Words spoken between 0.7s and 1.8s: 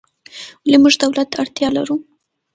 موږ دولت ته اړتیا